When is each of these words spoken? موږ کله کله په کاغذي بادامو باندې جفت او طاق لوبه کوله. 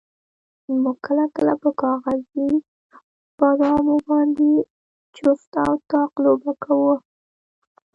موږ 0.81 0.97
کله 1.05 1.25
کله 1.35 1.53
په 1.63 1.69
کاغذي 1.81 2.49
بادامو 3.39 3.95
باندې 4.07 4.49
جفت 5.15 5.51
او 5.65 5.73
طاق 5.91 6.11
لوبه 6.23 6.51
کوله. 6.63 6.97